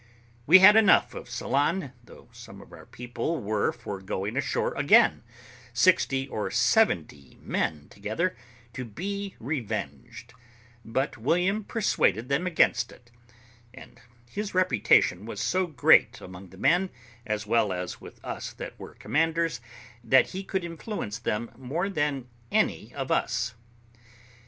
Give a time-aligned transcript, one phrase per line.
[0.47, 5.21] We had enough of Ceylon, though some of our people were for going ashore again,
[5.73, 8.35] sixty or seventy men together,
[8.73, 10.33] to be revenged;
[10.83, 13.11] but William persuaded them against it;
[13.75, 16.89] and his reputation was so great among the men,
[17.27, 19.61] as well as with us that were commanders,
[20.03, 23.53] that he could influence them more than any of us.